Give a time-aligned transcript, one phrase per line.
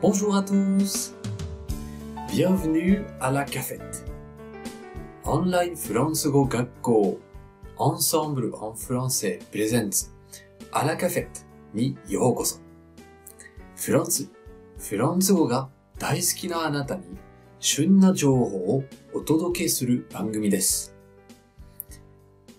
[0.00, 1.12] Bonjour à tous
[2.28, 4.06] Bienvenue à la cafette
[5.24, 7.18] オンラインフランス語学校
[7.76, 10.12] Ensemble en français présente
[10.70, 11.44] à la cafette
[11.74, 12.60] にようこそ
[13.74, 14.30] フランス、
[14.78, 15.68] フランス語が
[15.98, 17.02] 大好きなあなたに
[17.58, 20.94] 旬な情報をお届けする番組です。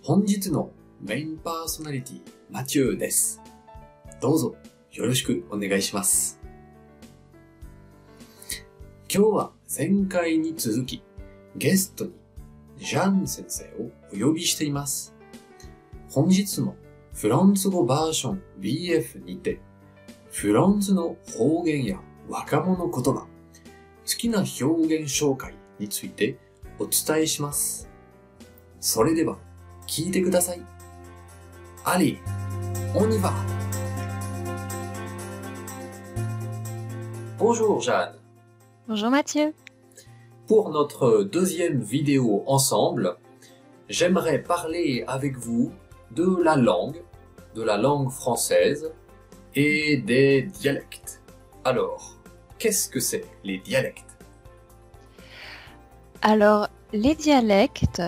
[0.04, 3.42] 本日のメインパーソナリティ、マチューです。
[4.20, 4.56] どうぞ
[4.92, 6.39] よろしくお願いします。
[9.12, 11.02] 今日は前回に続き、
[11.56, 12.12] ゲストに
[12.78, 15.16] ジャン先生をお呼びしています。
[16.12, 16.76] 本日も
[17.16, 19.62] フランス語バージョン BF にて、
[20.30, 22.00] フランスの方言や
[22.30, 23.28] 若者言葉、好
[24.06, 26.38] きな表現紹介について
[26.78, 27.90] お伝えします。
[28.80, 29.40] それでは、
[29.88, 30.62] 聞いてください。
[31.84, 32.20] Allez,
[32.94, 33.34] on y va!
[37.40, 38.19] Bonjour Jeanne.
[38.90, 39.54] Bonjour Mathieu.
[40.48, 43.18] Pour notre deuxième vidéo ensemble,
[43.88, 45.72] j'aimerais parler avec vous
[46.10, 47.00] de la langue,
[47.54, 48.92] de la langue française
[49.54, 51.22] et des dialectes.
[51.64, 52.16] Alors,
[52.58, 54.18] qu'est-ce que c'est les dialectes?
[56.24, 58.02] Alors, les dialectes,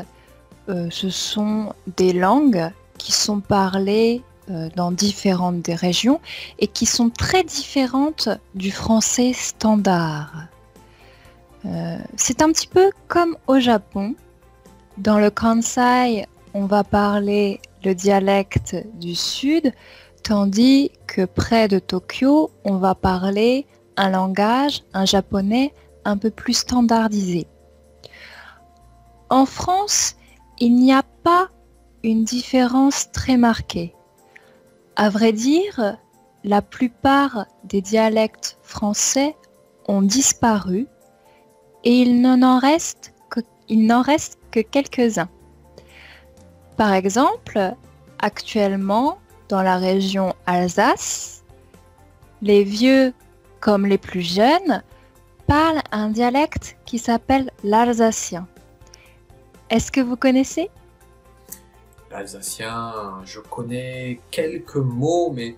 [0.67, 6.19] euh, ce sont des langues qui sont parlées euh, dans différentes des régions
[6.57, 10.47] et qui sont très différentes du français standard.
[11.65, 14.15] Euh, c'est un petit peu comme au Japon.
[14.97, 19.71] Dans le Kansai, on va parler le dialecte du sud,
[20.23, 23.65] tandis que près de Tokyo, on va parler
[23.97, 25.73] un langage, un japonais
[26.05, 27.47] un peu plus standardisé.
[29.29, 30.15] En France,
[30.59, 31.49] il n'y a pas
[32.03, 33.95] une différence très marquée.
[34.95, 35.97] À vrai dire,
[36.43, 39.35] la plupart des dialectes français
[39.87, 40.87] ont disparu
[41.83, 43.13] et il n'en reste
[44.51, 45.29] que, quelques-uns.
[46.77, 47.73] Par exemple,
[48.19, 49.19] actuellement,
[49.49, 51.43] dans la région Alsace,
[52.41, 53.13] les vieux
[53.59, 54.83] comme les plus jeunes
[55.47, 58.47] parlent un dialecte qui s'appelle l'alsacien.
[59.69, 60.69] Est-ce que vous connaissez?
[62.09, 62.93] L'alsacien,
[63.23, 65.55] je connais quelques mots, mais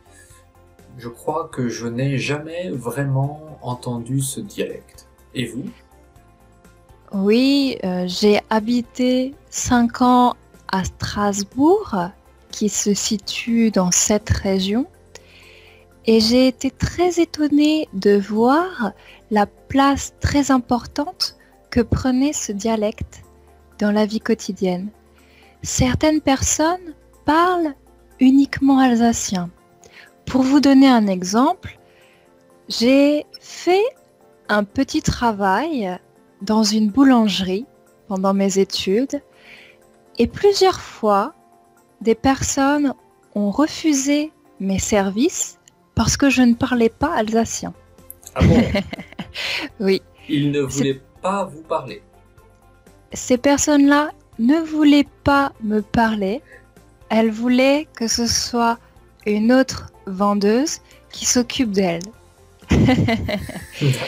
[0.98, 5.08] je crois que je n'ai jamais vraiment entendu ce dialecte.
[5.34, 5.66] Et vous?
[7.14, 10.34] Oui, euh, j'ai habité 5 ans
[10.72, 11.96] à Strasbourg,
[12.50, 14.88] qui se situe dans cette région,
[16.08, 18.94] et j'ai été très étonnée de voir
[19.30, 21.38] la place très importante
[21.70, 23.22] que prenait ce dialecte
[23.78, 24.90] dans la vie quotidienne.
[25.62, 27.76] Certaines personnes parlent
[28.20, 29.52] uniquement alsacien.
[30.26, 31.78] Pour vous donner un exemple,
[32.70, 33.86] j'ai fait
[34.50, 36.00] un petit travail
[36.44, 37.66] dans une boulangerie
[38.08, 39.22] pendant mes études
[40.20, 41.34] et plusieurs fois,
[42.02, 42.94] des personnes
[43.34, 45.58] ont refusé mes services
[45.96, 47.74] parce que je ne parlais pas alsacien.
[48.36, 48.62] Ah bon
[49.80, 52.04] Oui, Il ne voulait pas vous parler.
[53.14, 56.42] ces personnes-là ne voulaient pas me parler.
[57.10, 58.78] Elles voulaient que ce soit
[59.26, 60.80] une autre vendeuse
[61.12, 62.02] qui s'occupe d'elles.
[62.70, 64.08] D'accord.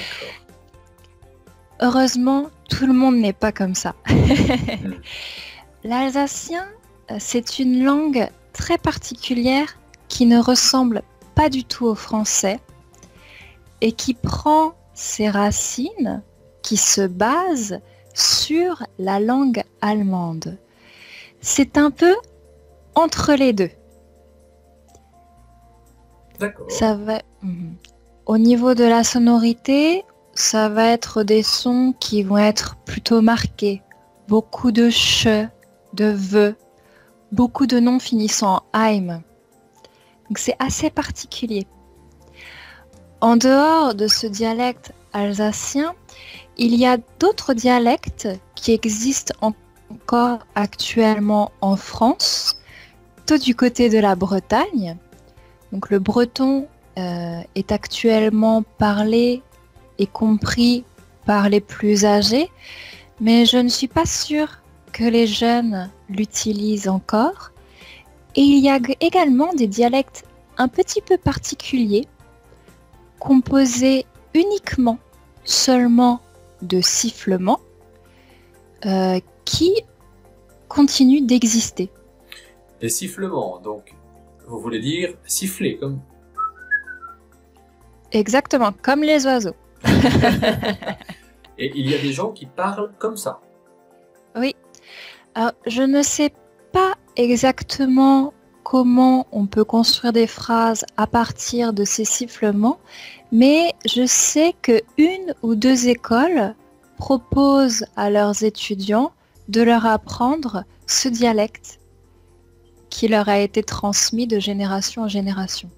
[1.81, 3.95] Heureusement, tout le monde n'est pas comme ça.
[5.83, 6.65] L'alsacien,
[7.11, 9.77] euh, c'est une langue très particulière
[10.07, 11.03] qui ne ressemble
[11.35, 12.59] pas du tout au français
[13.81, 16.23] et qui prend ses racines,
[16.61, 17.81] qui se base
[18.13, 20.57] sur la langue allemande.
[21.41, 22.15] C'est un peu
[22.95, 23.69] entre les deux.
[26.39, 26.71] D'accord.
[26.71, 27.21] Ça va.
[27.41, 27.75] Mhm.
[28.25, 30.03] Au niveau de la sonorité,
[30.35, 33.81] ça va être des sons qui vont être plutôt marqués.
[34.27, 35.47] Beaucoup de che,
[35.93, 36.55] de ve,
[37.31, 39.21] beaucoup de noms finissant en heim.
[40.27, 41.65] Donc c'est assez particulier.
[43.21, 45.95] En dehors de ce dialecte alsacien,
[46.57, 49.53] il y a d'autres dialectes qui existent en-
[49.89, 52.59] encore actuellement en France,
[53.15, 54.97] plutôt du côté de la Bretagne.
[55.71, 56.67] Donc le breton
[56.97, 59.41] euh, est actuellement parlé
[59.99, 60.83] et compris
[61.25, 62.49] par les plus âgés,
[63.19, 64.61] mais je ne suis pas sûre
[64.91, 67.51] que les jeunes l'utilisent encore.
[68.35, 70.25] Et il y a également des dialectes
[70.57, 72.07] un petit peu particuliers,
[73.19, 74.99] composés uniquement
[75.43, 76.21] seulement
[76.61, 77.59] de sifflements,
[78.85, 79.73] euh, qui
[80.67, 81.89] continuent d'exister.
[82.81, 83.93] Les sifflements, donc,
[84.47, 85.99] vous voulez dire siffler, comme
[88.11, 89.55] Exactement, comme les oiseaux.
[91.57, 93.39] Et il y a des gens qui parlent comme ça.
[94.35, 94.55] Oui.
[95.35, 96.33] Alors, je ne sais
[96.73, 98.33] pas exactement
[98.63, 102.79] comment on peut construire des phrases à partir de ces sifflements,
[103.31, 106.55] mais je sais que une ou deux écoles
[106.97, 109.11] proposent à leurs étudiants
[109.47, 111.79] de leur apprendre ce dialecte
[112.89, 115.69] qui leur a été transmis de génération en génération.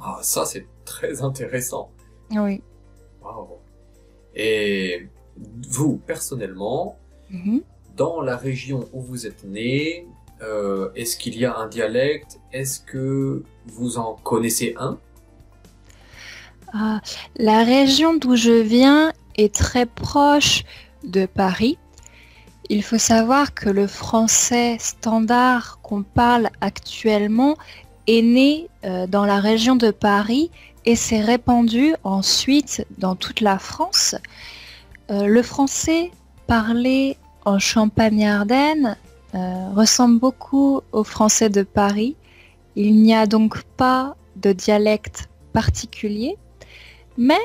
[0.00, 1.90] Ah, ça c'est très intéressant.
[2.30, 2.62] Oui.
[3.22, 3.58] Wow.
[4.34, 5.08] Et
[5.68, 6.96] vous, personnellement,
[7.30, 7.62] Mhm.
[7.96, 10.06] dans la région où vous êtes né,
[10.42, 12.40] euh, est-ce qu'il y a un dialecte?
[12.52, 14.98] Est-ce que vous en connaissez un?
[16.74, 17.00] Ah,
[17.36, 20.64] la région d'où je viens est très proche
[21.04, 21.78] de Paris.
[22.70, 27.56] Il faut savoir que le français standard qu'on parle actuellement
[28.06, 30.50] est né euh, dans la région de Paris
[30.84, 34.14] et s'est répandu ensuite dans toute la France.
[35.10, 36.10] Euh, le français
[36.46, 38.96] parlé en Champagne-Ardenne
[39.34, 42.16] euh, ressemble beaucoup au français de Paris.
[42.76, 46.36] Il n'y a donc pas de dialecte particulier,
[47.16, 47.40] mais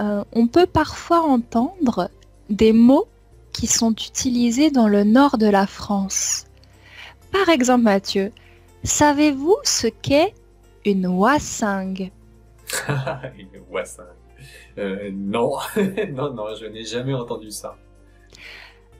[0.00, 2.10] euh, on peut parfois entendre
[2.50, 3.08] des mots
[3.52, 6.46] qui sont utilisés dans le nord de la France.
[7.32, 8.32] Par exemple, Mathieu,
[8.84, 10.34] savez-vous ce qu'est
[10.84, 12.17] une wassingue Une
[13.70, 14.06] wassin.
[14.78, 15.56] Euh, non,
[16.12, 17.76] non, non, je n'ai jamais entendu ça.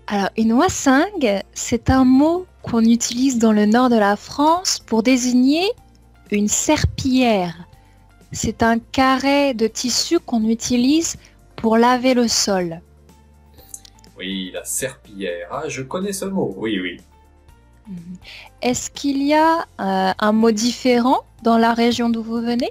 [0.07, 5.03] Alors, une wassingue, c'est un mot qu'on utilise dans le nord de la France pour
[5.03, 5.71] désigner
[6.31, 7.67] une serpillière.
[8.33, 11.17] C'est un carré de tissu qu'on utilise
[11.57, 12.81] pour laver le sol.
[14.19, 15.49] Oui, la serpillière.
[15.51, 16.55] Ah, je connais ce mot.
[16.57, 17.01] Oui, oui.
[18.61, 22.71] Est-ce qu'il y a euh, un mot différent dans la région d'où vous venez?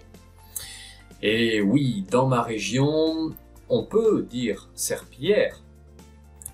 [1.22, 3.34] Et oui, dans ma région,
[3.70, 5.62] on peut dire serpillière,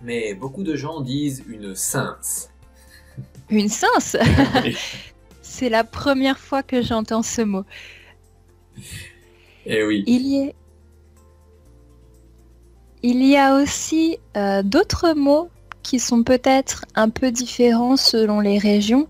[0.01, 2.49] mais beaucoup de gens disent une cince.
[3.49, 4.17] Une cince
[4.63, 4.75] Oui.
[5.41, 7.63] C'est la première fois que j'entends ce mot.
[9.67, 10.03] Et oui.
[10.07, 10.51] Il y a,
[13.03, 15.49] Il y a aussi euh, d'autres mots
[15.83, 19.07] qui sont peut-être un peu différents selon les régions.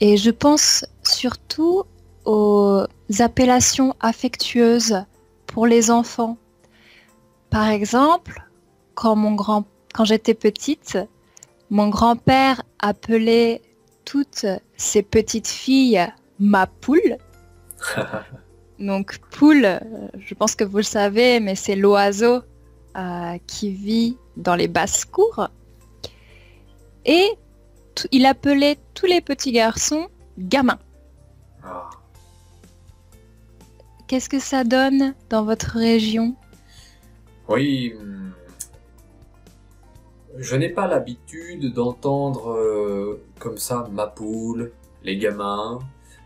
[0.00, 1.84] Et je pense surtout
[2.24, 2.84] aux
[3.18, 5.04] appellations affectueuses
[5.46, 6.36] pour les enfants.
[7.50, 8.42] Par exemple,
[8.94, 10.98] quand, mon grand, quand j'étais petite,
[11.70, 13.62] mon grand-père appelait
[14.04, 16.06] toutes ses petites filles
[16.38, 17.16] ma poule.
[18.78, 19.80] Donc poule,
[20.18, 22.42] je pense que vous le savez, mais c'est l'oiseau
[22.96, 25.48] euh, qui vit dans les basses-cours.
[27.04, 27.30] Et
[27.94, 30.78] t- il appelait tous les petits garçons gamins.
[34.06, 36.34] Qu'est-ce que ça donne dans votre région?
[37.48, 38.32] Oui, hum,
[40.36, 44.72] je n'ai pas l'habitude d'entendre euh, comme ça ma poule,
[45.02, 45.78] les gamins.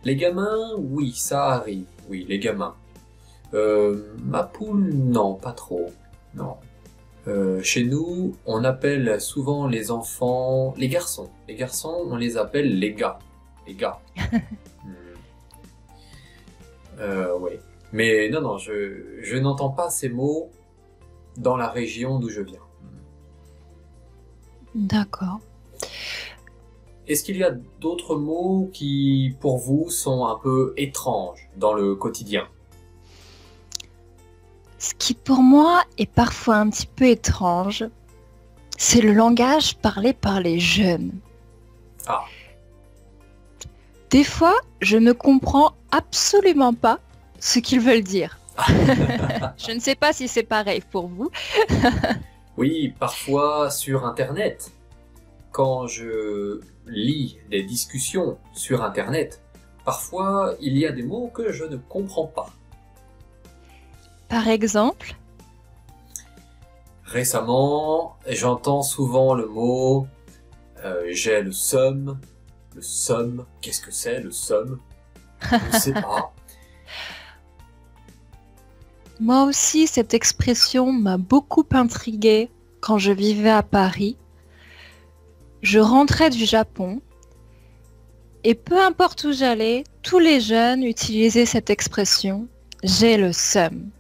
[0.05, 2.75] Les gamins, oui, ça arrive, oui, les gamins.
[3.55, 5.91] Euh, ma poule, non, pas trop,
[6.35, 6.57] non.
[7.27, 11.29] Euh, chez nous, on appelle souvent les enfants, les garçons.
[11.47, 13.19] Les garçons, on les appelle les gars.
[13.67, 14.01] Les gars.
[14.85, 14.91] Hmm.
[17.01, 17.53] Euh, oui.
[17.93, 20.51] Mais non, non, je, je n'entends pas ces mots
[21.37, 22.61] dans la région d'où je viens.
[24.75, 25.41] D'accord.
[27.07, 31.95] Est-ce qu'il y a d'autres mots qui, pour vous, sont un peu étranges dans le
[31.95, 32.47] quotidien?
[34.79, 37.85] Ce qui pour moi est parfois un petit peu étrange,
[38.77, 41.13] c'est le langage parlé par les jeunes.
[42.07, 42.25] Ah.
[44.11, 47.01] Des fois, je ne comprends absolument pas
[47.39, 48.39] ce qu'ils veulent dire.
[49.57, 51.31] je ne sais pas si c'est pareil pour vous.
[52.57, 54.73] Oui, parfois sur Internet.
[55.53, 59.41] Quand je lis des discussions sur Internet,
[59.85, 62.51] parfois il y a des mots que je ne comprends pas.
[64.29, 65.15] Par exemple,
[67.05, 70.09] Récemment, j'entends souvent le mot
[70.85, 72.19] euh, j'ai le somme.
[72.75, 74.79] Le somme, qu'est-ce que c'est le somme?
[75.43, 76.33] Je ne sais pas.
[79.21, 84.17] Moi aussi, cette expression m'a beaucoup intriguée quand je vivais à Paris.
[85.63, 87.01] Je rentrais du Japon
[88.45, 92.49] et peu importe où j'allais, tous les jeunes utilisaient cette expression
[92.85, 93.91] j'ai le seum.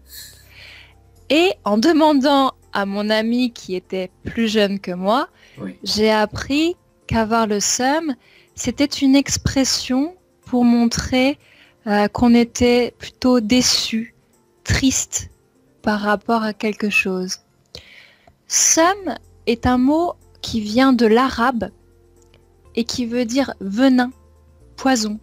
[1.31, 5.29] Et en demandant à mon ami qui était plus jeune que moi,
[5.61, 5.77] Oui.
[5.83, 8.15] j'ai appris qu'avoir le seum,
[8.55, 10.15] c'était une expression
[10.47, 11.39] pour montrer
[11.87, 14.15] euh, qu'on était plutôt déçu,
[14.69, 15.31] triste
[15.83, 17.39] par rapport à quelque chose.
[18.47, 21.71] Sam est un mot qui vient de l'arabe
[22.77, 24.13] et qui veut dire venin,
[24.77, 25.19] poison.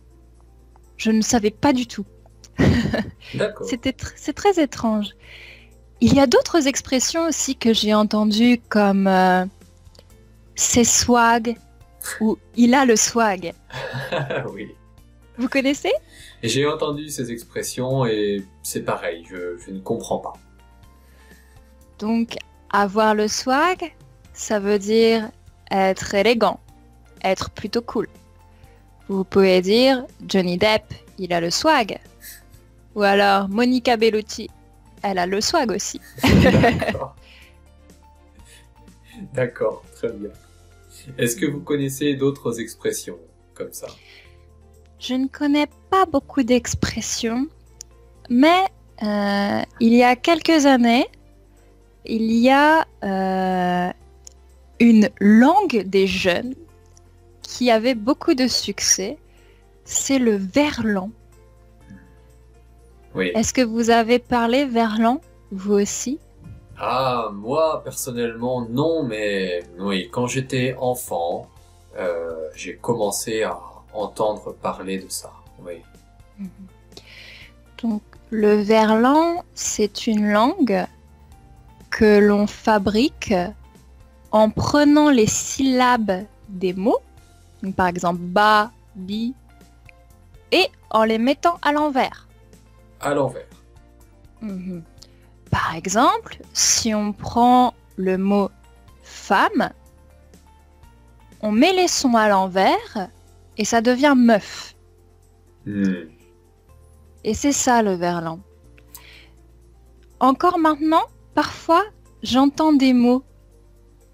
[0.97, 2.05] Je ne savais pas du tout.
[3.67, 5.09] C'était c'est très étrange.
[6.01, 9.45] Il y a d'autres expressions aussi que j'ai entendues comme euh,
[10.55, 11.55] c'est swag
[12.19, 13.53] ou il a le swag.
[14.53, 14.73] oui.
[15.37, 15.91] Vous connaissez?
[16.43, 20.33] J'ai entendu ces expressions et c'est pareil, je, ne comprends pas.
[21.99, 22.35] Donc,
[22.71, 23.93] avoir le swag,
[24.33, 25.29] ça veut dire
[25.71, 26.59] être élégant,
[27.23, 28.07] être plutôt cool.
[29.07, 31.99] Vous pouvez dire Johnny Depp, il a le swag.
[32.95, 34.49] Ou alors Monica Bellucci,
[35.03, 35.99] elle a le swag aussi.
[39.33, 40.31] D'accord, très bien.
[41.17, 43.19] Est-ce que vous connaissez d'autres expressions
[43.53, 43.87] comme ça?
[44.99, 47.47] Je ne connais pas beaucoup d'expressions,
[48.29, 48.65] mais
[49.03, 51.07] euh, il y a quelques années,
[52.05, 53.91] il y a euh,
[54.79, 56.55] une langue des jeunes
[57.41, 59.17] qui avait beaucoup de succès,
[59.83, 61.11] c'est le verlan.
[63.13, 63.31] Oui.
[63.35, 65.21] Est-ce que vous avez parlé verlan,
[65.51, 66.19] vous aussi?
[66.77, 71.47] Ah, moi personnellement non, mais oui, quand j'étais enfant,
[71.97, 73.57] euh, j'ai commencé à
[73.95, 75.31] entendre parler de ça.
[75.65, 75.81] Oui.
[76.37, 76.49] Mhm.
[77.81, 80.85] Donc le verlan, c'est une langue
[81.89, 83.33] que l'on fabrique
[84.31, 86.99] en prenant les syllabes des mots,
[87.75, 89.33] par exemple ba, bi,
[90.51, 92.27] et en les mettant à l'envers.
[92.99, 93.47] À l'envers.
[94.41, 94.83] Mhm.
[95.51, 98.49] Par exemple, si on prend le mot
[99.03, 99.69] femme,
[101.41, 103.09] on met les sons à l'envers
[103.57, 104.75] et ça devient meuf.
[105.65, 106.09] Hmm.
[107.23, 108.39] Et c'est ça le verlan.
[110.19, 111.83] Encore maintenant, parfois,
[112.23, 113.23] j'entends des mots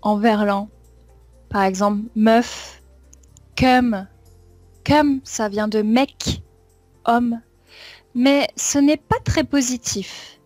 [0.01, 0.69] en verlan.
[1.49, 2.81] Par exemple, meuf,
[3.55, 4.07] cum.
[4.83, 6.41] Cum, ça vient de mec,
[7.05, 7.41] homme.
[8.15, 10.39] Mais ce n'est pas très positif.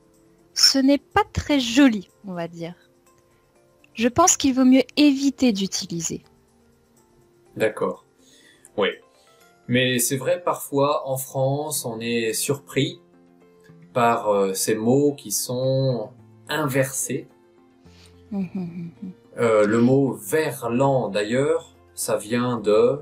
[0.54, 2.76] Ce n'est pas très joli, on va dire.
[3.94, 6.24] Je pense qu'il vaut mieux éviter d'utiliser.
[7.56, 8.05] D'accord.
[8.78, 8.90] Oui.
[9.68, 13.02] Mais c'est vrai, parfois, en France, on est surpris
[13.94, 16.12] par euh, ces mots qui sont
[16.50, 17.28] inversés.
[18.32, 18.92] Hum,
[19.38, 23.02] euh, le mot verlan, d'ailleurs, ça vient de...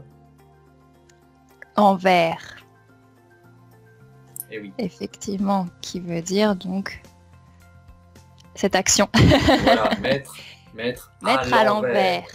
[1.75, 2.57] Envers.
[4.51, 4.71] Eh oui.
[4.77, 7.01] Effectivement, qui veut dire donc
[8.55, 9.09] cette action.
[9.63, 10.35] voilà, mettre,
[10.75, 11.11] mettre,
[11.53, 12.27] à l'envers.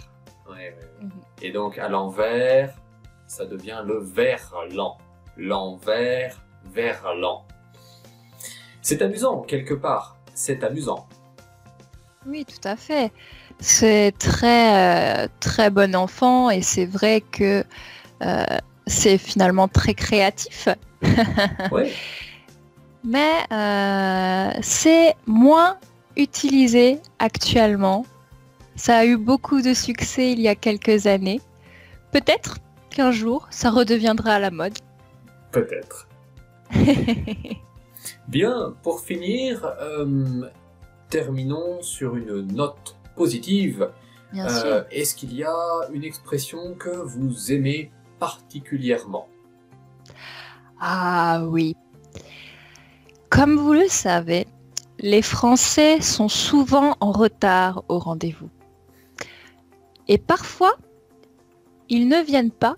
[0.49, 1.11] Mhm.
[1.41, 2.73] Et donc à l'envers,
[3.29, 4.97] ça devient le verlan.
[5.37, 7.45] L'envers, verlan.
[8.81, 10.17] C'est amusant, quelque part.
[10.33, 11.07] C'est amusant.
[12.25, 13.13] Oui, tout à fait.
[13.59, 17.63] C'est très, euh, très bon enfant et c'est vrai que
[18.23, 18.43] euh,
[18.87, 20.67] c'est finalement très créatif.
[21.71, 21.93] oui.
[23.03, 25.77] Mais euh, c'est moins
[26.17, 28.05] utilisé actuellement.
[28.75, 31.41] Ça a eu beaucoup de succès il y a quelques années.
[32.11, 32.57] Peut-être
[32.89, 34.77] qu'un jour, ça redeviendra à la mode.
[35.51, 36.07] Peut-être.
[38.27, 39.73] Bien, pour finir,
[41.09, 43.89] terminons sur une note positive.
[44.35, 45.57] Euh, est-ce qu'il y a
[45.91, 49.27] une expression que vous aimez particulièrement?
[50.79, 51.75] Ah oui.
[53.29, 54.47] Comme vous le savez,
[54.99, 58.49] les Français sont souvent en retard au rendez-vous.
[60.07, 60.75] Et parfois,
[61.89, 62.75] ils ne viennent pas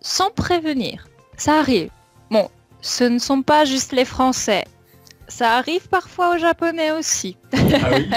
[0.00, 1.08] sans prévenir.
[1.36, 1.90] Ça arrive.
[2.30, 2.48] Bon,
[2.80, 4.64] ce ne sont pas juste les Français.
[5.28, 7.36] Ça arrive parfois aux Japonais aussi.
[7.52, 7.56] Ah
[7.92, 8.10] oui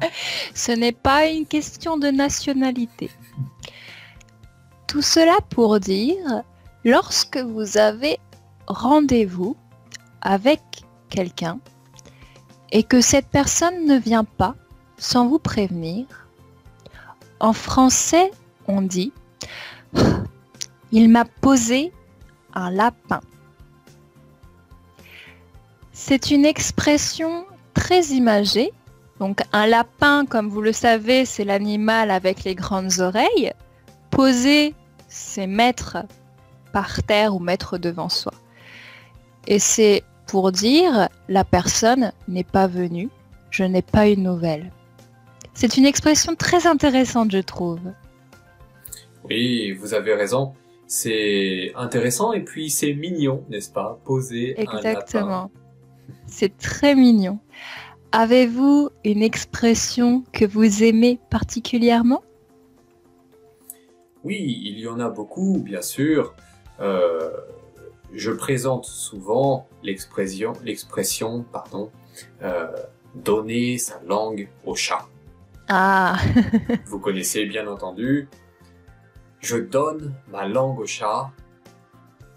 [0.54, 3.10] Ce n'est pas une question de nationalité.
[4.86, 6.42] Tout cela pour dire,
[6.84, 8.18] lorsque vous avez
[8.66, 9.56] rendez-vous
[10.20, 10.60] avec
[11.08, 11.58] quelqu'un
[12.72, 14.54] et que cette personne ne vient pas
[14.96, 16.06] sans vous prévenir,
[17.40, 18.30] en français,
[18.68, 19.12] on dit
[20.92, 21.92] Il m'a posé
[22.54, 23.20] un lapin.
[25.92, 27.44] C'est une expression
[27.74, 28.72] très imagée.
[29.18, 33.52] Donc un lapin, comme vous le savez, c'est l'animal avec les grandes oreilles.
[34.10, 34.74] Poser,
[35.08, 35.98] c'est mettre
[36.72, 38.32] par terre ou mettre devant soi.
[39.46, 43.10] Et c'est pour dire la personne n'est pas venue,
[43.50, 44.72] je n'ai pas une nouvelle.
[45.54, 47.80] C'est une expression très intéressante, je trouve.
[49.24, 50.54] Oui, vous avez raison.
[50.92, 55.22] C'est intéressant et puis c'est mignon, n'est-ce pas Poser Exactement.
[55.22, 55.50] un lapin.
[56.26, 57.38] C'est très mignon.
[58.10, 62.24] Avez-vous une expression que vous aimez particulièrement?
[64.24, 66.34] Oui, il y en a beaucoup, bien sûr.
[66.80, 67.30] Euh,
[68.12, 71.92] je présente souvent l'expression, l'expression, pardon,
[72.42, 72.66] euh,
[73.14, 75.06] donner sa langue au chat.
[75.68, 76.16] Ah,
[76.86, 78.28] Vous connaissez bien entendu.
[79.40, 81.30] Je donne ma langue au chat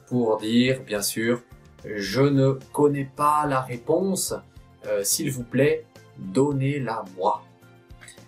[0.07, 1.41] pour dire, bien sûr,
[1.85, 4.33] je ne connais pas la réponse.
[4.85, 5.85] Euh, S'il vous plaît,
[6.17, 7.43] donnez-la moi.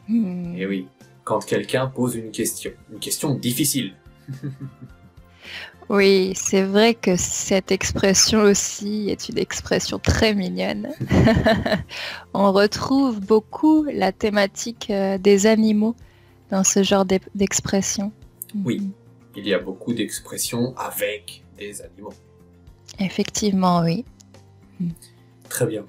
[0.08, 0.88] hmm, Et oui,
[1.24, 3.94] quand quelqu'un pose une question, une question difficile.
[5.90, 10.90] oui, c'est vrai que cette expression aussi est une expression très mignonne.
[12.34, 15.96] On retrouve beaucoup la thématique euh, des animaux
[16.50, 18.12] dans ce genre d'e- d'expression
[18.65, 18.81] Oui.
[18.81, 18.93] Mhm.
[19.37, 22.13] Il y a beaucoup d'expressions avec des animaux.
[22.99, 24.05] Effectivement, oui.
[25.49, 25.87] Très bien.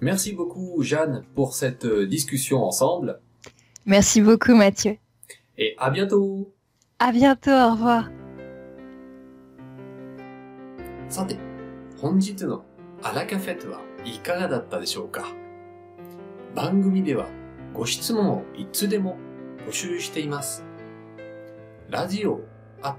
[0.00, 3.20] Merci beaucoup Jeanne pour cette euh, discussion ensemble
[3.86, 4.98] Merci beaucoup, Mathieu.
[5.56, 6.52] et à bientôt.
[6.98, 8.10] À bientôt, au revoir.
[11.08, 11.36] さて、
[12.00, 12.64] 本日の
[13.02, 15.24] アラカフェットはいかがだったでしょうか
[16.54, 17.28] 番組では
[17.72, 19.16] ご質問をいつでも
[19.66, 20.64] 募集しています。
[21.89, 22.39] ラジオ
[22.83, 22.95] at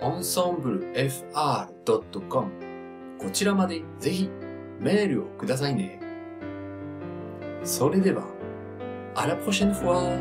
[0.00, 2.50] ensemblefr.com
[3.20, 4.30] こちらまでぜひ
[4.80, 6.00] メールをくださいね。
[7.62, 8.24] それでは、
[9.14, 10.18] à la prochaine fois!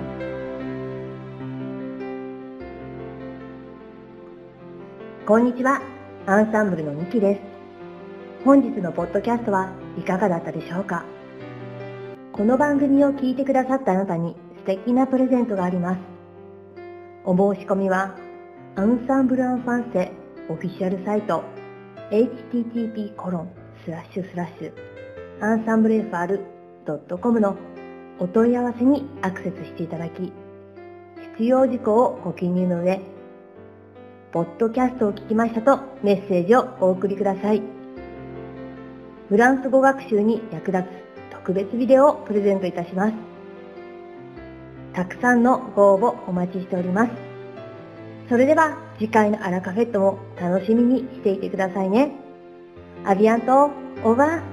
[5.25, 5.81] こんにちは。
[6.25, 7.41] アンサンブルのミキです。
[8.43, 11.05] 本日のポッドキャストはいかがだったでしょうか？
[12.33, 16.10] この番組を聞いてくださったあなたに素敵なプレゼントがあります。
[17.23, 18.15] お申し込みは、
[18.75, 20.11] アンサンブルアンファンセ
[20.49, 21.43] オフィシャルサイト
[22.09, 23.51] http コロン
[23.85, 24.73] スラッシュスラッシュ
[25.39, 27.55] アンサンブル FR.com の
[28.19, 30.33] お問い合わせにアクセスしていただき、
[31.37, 32.99] 必要事項をご記入の上、
[34.31, 37.61] ポッドキャストを聞きましたとメッセージをお送りください。
[39.29, 43.30] フランス語学習に役立つ特別ビデオをプレゼントいたします。
[44.93, 47.11] たくさんのご応募お待ちしております。
[48.29, 52.11] それでは次回のアラカフェットも楽しみにしていてくださいね。
[53.05, 53.71] アビアント、
[54.03, 54.50] オーバー。